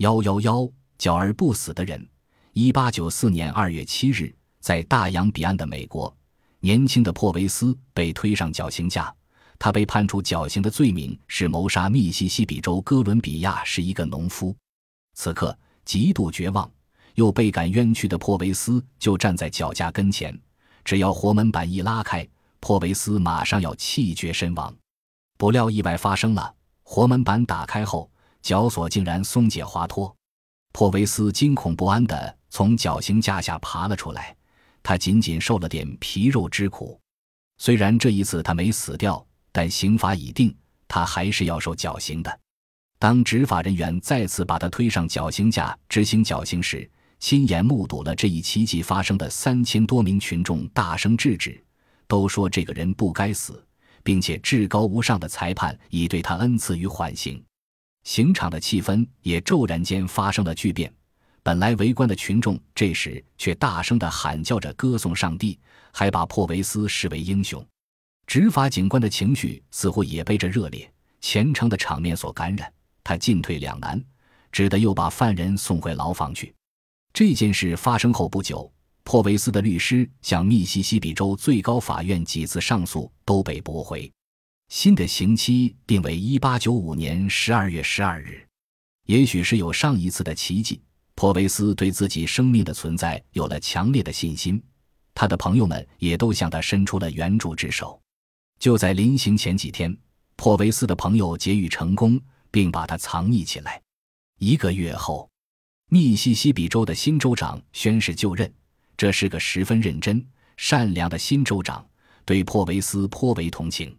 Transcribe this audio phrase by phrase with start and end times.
[0.00, 2.08] 幺幺幺，绞而不死的人。
[2.54, 6.16] 一八九四年二月七日，在大洋彼岸的美国，
[6.60, 9.14] 年轻的珀维斯被推上绞刑架。
[9.58, 14.56] 他被判处绞刑的罪名是谋杀密西西比州哥伦比亚是一个农夫。
[15.16, 16.70] 此刻，极度绝望
[17.16, 20.34] 又倍感冤屈的珀维斯就站在绞架跟前，
[20.82, 22.26] 只要活门板一拉开，
[22.58, 24.74] 珀维斯马上要气绝身亡。
[25.36, 26.54] 不料意外发生了，
[26.84, 28.10] 活门板打开后，
[28.42, 30.14] 绞索竟然松解滑脱。
[30.72, 34.36] 珀维斯惊恐不安地从绞刑架下爬了出来，
[34.82, 37.00] 他仅仅受了点皮肉之苦。
[37.58, 39.26] 虽然这一次他没死掉。
[39.52, 42.40] 但刑罚已定，他还是要受绞刑的。
[43.00, 51.60] 当执法人员再次把他推上绞刑架执行绞刑时，亲眼目睹了这一奇迹发生的三千多名群众大声制止，
[52.06, 53.60] 都说这个人不该死，
[54.04, 57.42] 并且至高无上的裁判已对他恩赐于缓刑。
[58.04, 60.92] 刑场的气氛也骤然间发生了巨变，
[61.42, 65.58] 本来围观的群众这时却大声地喊叫着歌颂上帝，
[65.92, 67.64] 还把珀维斯视为英雄。
[68.26, 70.90] 执法警官的情绪似乎也被这热烈
[71.20, 74.02] 虔诚的场面所感染，他进退两难，
[74.52, 76.54] 只得又把犯人送回牢房去。
[77.12, 84.10] 这件事发生后不久，珀维斯的律师向密西西比州最高法院几次上诉都被驳回。
[84.70, 88.46] 新的刑期定为一八九五年十二月十二日。
[89.06, 90.80] 也许是有上一次的奇迹，
[91.16, 94.62] 珀维斯对自己生命的存在有了强烈的信心，
[95.12, 98.00] 他的朋友们也都向他伸出了援助之手。
[98.60, 99.94] 就在临行前几天，
[100.36, 102.20] 珀维斯的朋友劫狱成功，
[102.52, 103.82] 并把他藏匿起来。
[104.38, 105.28] 一个月后，
[105.88, 108.50] 密西西比州的新州长宣誓就任。
[108.96, 110.24] 这是个十分认真、
[110.56, 111.84] 善良的新州长，
[112.24, 113.96] 对珀维斯颇为同情。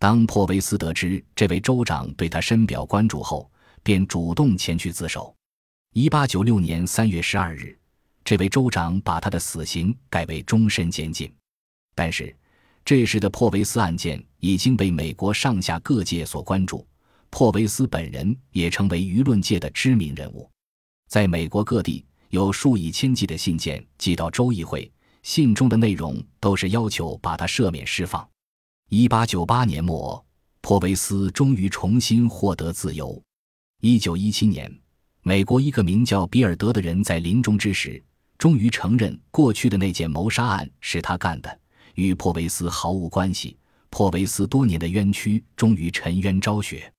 [0.00, 3.50] 当珀维斯得知这位州长对他深表关注后，
[3.82, 5.36] 便主动前去自首。
[5.92, 7.78] 一八九六年三月十二日，
[8.24, 11.30] 这位州长把他的死刑改为终身监禁。
[11.94, 12.34] 但是。
[12.82, 16.84] 这时的珀维斯案件已经被美国上下各界所关注，
[17.28, 20.50] 珀维斯本人也成为舆论界的知名人物。
[21.06, 24.90] 在美国各地，有数以千计的信件寄到州议会，
[25.22, 28.26] 信中的内容都是要求把他赦免释放。
[28.92, 30.26] 一八九八年末，
[30.62, 33.22] 珀维斯终于重新获得自由。
[33.82, 34.68] 一九一七年，
[35.22, 38.02] 美国一个名叫比尔德的人在临终之时，
[38.36, 41.60] 终于承认过去的那件谋杀案是他干的。
[41.94, 43.56] 与珀维斯毫无关系。
[43.90, 46.92] 珀维斯多年的冤屈终于沉冤昭雪。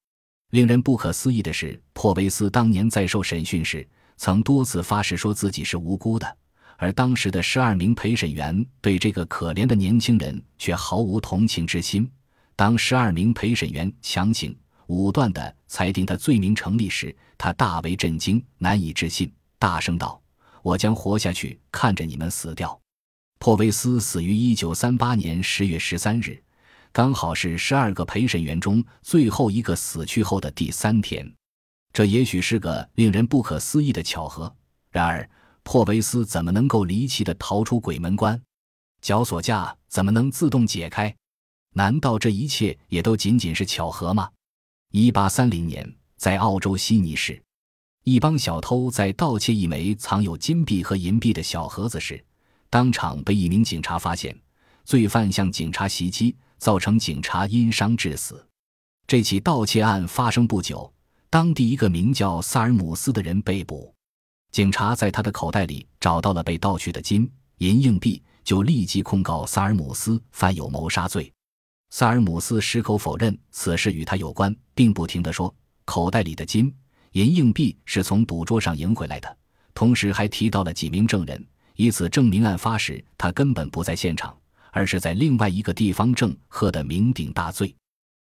[0.52, 3.86] 令人不可思议的是，珀维斯当年在受审讯时，
[4.16, 6.38] 曾多次发誓说自己是无辜的，
[6.82, 12.10] 而当时的十二名陪审员对这个可怜的年轻人却毫无同情之心。
[12.56, 20.20] 当十二名陪审员强行武断地裁定他罪名成立时，他大为震惊，难以置信，大声道
[20.64, 22.82] ：“我将活下去，看着你们死掉。”
[23.38, 26.42] 珀维斯死于一九三八年十月十三日，
[26.92, 31.32] 刚好是十二个陪审员中最后一个死去后的第三天。
[31.94, 34.56] 这也许是个令人不可思议的巧合。
[34.90, 35.30] 然而，
[35.64, 38.42] 珀维斯怎么能够离奇地逃出鬼门关？
[39.02, 41.16] 绞索架怎么能自动解开？
[41.74, 44.30] 难道这一切也都仅仅是巧合吗？
[44.92, 47.42] 一八三零年，在澳洲悉尼市，
[48.04, 52.24] 一帮小偷在盗窃一枚藏有金币和银币的小盒子时。
[52.70, 54.38] 当场被一名警察发现，
[54.84, 58.46] 罪犯向警察袭击，造成警察因伤致死。
[59.08, 60.94] 这起盗窃案发生不久，
[61.30, 63.94] 当地一个名叫萨尔姆斯的人被捕。
[64.52, 67.30] 警察在他的口袋里找到了被盗去的金
[67.60, 71.32] 银硬币，就立即控告萨尔姆斯犯有谋杀罪。
[71.90, 75.54] 萨尔姆斯矢口否认此事与他有关，并不停地说
[75.86, 76.74] 口袋里的金
[77.14, 79.38] 银硬币是从赌桌上赢回来的，
[79.74, 81.48] 同时还提到了几名证人。
[81.78, 84.38] 以此证明案发时他根本不在现场，
[84.72, 87.74] 而是在另外一个地方正喝得酩酊大醉。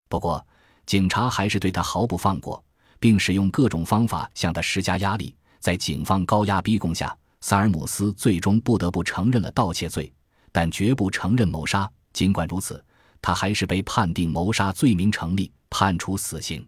[0.08, 0.44] 不过，
[0.86, 2.62] 警察还是对他毫不放过，
[2.98, 5.32] 并使用各种方法向他施加压力。
[5.66, 10.12] 在警方高压逼供下，萨尔姆斯最终不得不承认了盗窃罪，
[10.52, 11.90] 但绝不承认谋杀。
[12.12, 12.80] 尽管如此，
[13.20, 16.64] 他还是被判定谋杀罪名成立，判处死刑。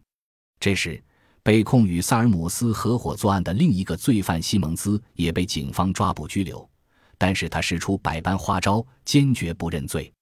[0.58, 1.00] 这时，
[1.44, 6.68] 被控与萨尔姆斯合伙作案的另一个罪犯西蒙兹也被警方抓捕拘留。
[7.16, 10.12] 但是他使出百般花招，坚决不认罪。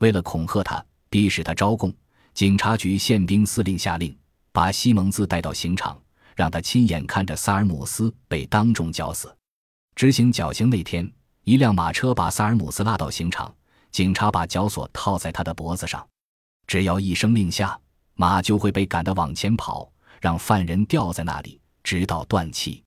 [0.00, 1.94] 为了恐吓他，逼使他招供，
[2.34, 4.18] 警察局宪兵司令下令
[4.50, 5.96] 把西蒙兹带到刑场，
[6.36, 9.34] 让他亲眼看着萨尔姆斯被当众绞死。
[9.96, 11.10] 执行绞刑那天，
[11.42, 13.52] 一辆马车把萨尔姆斯拉到刑场，
[13.90, 16.06] 警察把绞索套在他的脖子上，
[16.66, 17.76] 只要一声令下，
[18.14, 19.90] 马就会被赶得往前跑，
[20.20, 22.84] 让犯人吊在那里，直到断气。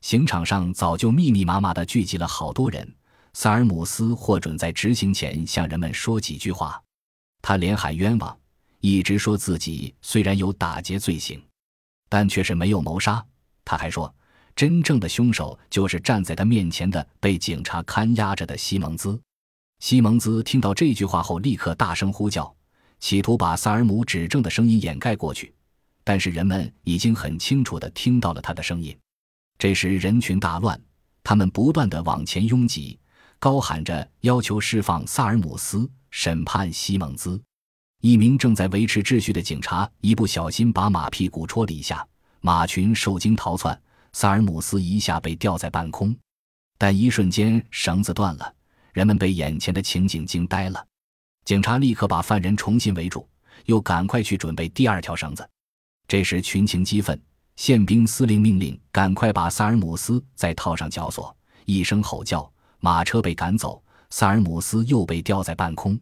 [0.00, 2.94] 刑场上早就密密麻麻地聚集了好多人。
[3.34, 6.82] 萨尔姆斯获准在执行前向人们说几句话。
[7.42, 8.34] 他连喊冤枉，
[8.80, 11.38] 一直说自己虽然有打劫罪行，
[12.08, 13.24] 但却是没有谋杀。
[13.64, 14.14] 他还说，
[14.54, 19.20] 真正的凶手就是站在他面前的被警察看押着的西蒙兹。
[19.80, 22.54] 西蒙兹听到这句话后，立刻大声呼叫，
[22.98, 25.52] 企图把萨尔姆指证的声音掩盖过去。
[26.02, 28.96] 但是人们已经很清楚地听到了他的声音。
[29.58, 30.80] 这时人群大乱，
[31.24, 32.98] 他们不断地往前拥挤，
[33.38, 37.42] 高喊着要求释放萨尔姆斯、审判西蒙兹。
[38.06, 42.06] 一名正在维持秩序的警察一不小心把马屁股戳了一下，
[42.40, 43.76] 马群受惊逃窜，
[44.12, 46.16] 萨尔姆斯一下被吊在半空。
[46.78, 48.54] 但一瞬间绳子断了，
[48.92, 50.86] 人们被眼前的情景惊呆了。
[51.44, 53.28] 警察立刻把犯人重新围住，
[53.64, 55.44] 又赶快去准备第二条绳子。
[56.06, 57.20] 这时群情激愤，
[57.56, 61.36] 宪兵司令命令赶快把萨尔姆斯再套上绞索。
[61.64, 62.48] 一声吼叫，
[62.78, 65.98] 马车被赶走，萨尔姆斯又被吊在半空。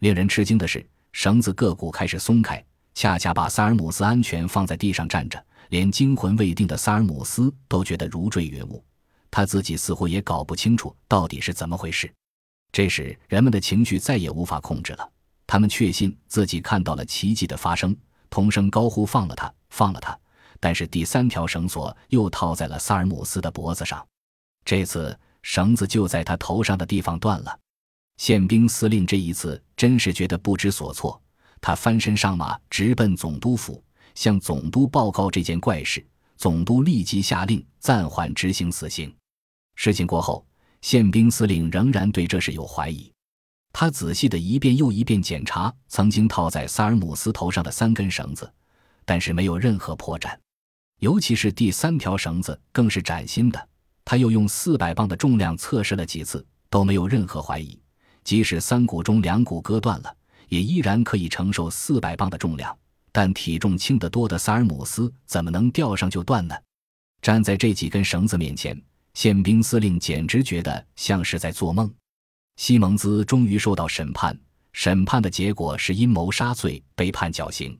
[0.00, 0.84] 令人吃惊的是，
[1.16, 5.42] 绳子各股开始松开，恰恰把萨尔姆斯安全放在地上站着。
[5.70, 8.84] 连惊魂未定的萨尔姆斯都觉得如坠云雾，
[9.30, 12.12] 他自己似乎也搞不清楚到底是怎么回事。
[12.70, 15.10] 这时，人们的情绪再也无法控制了，
[15.46, 17.96] 他们确信自己看到了奇迹的发生。
[18.28, 20.16] 同声高呼：“放了他，放了他！”
[20.60, 24.06] 但是第三条绳索又套在了萨尔姆斯的脖子上，
[24.66, 27.58] 这次绳子就在他头上的地方断了。
[28.16, 31.20] 宪兵司令这一次真是觉得不知所措，
[31.60, 33.82] 他翻身上马，直奔总督府，
[34.14, 36.04] 向总督报告这件怪事。
[36.36, 39.10] 总督立即下令暂缓执行死刑。
[39.74, 40.46] 事情过后，
[40.82, 43.10] 宪兵司令仍然对这事有怀疑。
[43.72, 48.50] 他仔细的一遍又一遍检查曾经套在萨尔姆斯头上的三根绳子，
[49.04, 50.36] 但是没有任何破绽，
[50.98, 53.68] 尤其是第三条绳子更是崭新的。
[54.04, 57.78] 他又用四百磅的重量测试了几次，都没有任何怀疑。
[58.26, 60.12] 即使三股中两股割断了，
[60.48, 62.76] 也依然可以承受四百磅的重量。
[63.12, 66.54] 但体重轻得多的萨尔姆斯怎么能吊上就断呢？
[67.22, 68.76] 站在这几根绳子面前，
[69.14, 71.88] 宪兵司令简直觉得像是在做梦。
[72.56, 74.36] 西蒙兹终于受到审判，
[74.72, 77.78] 审判的结果是因谋杀罪被判绞刑。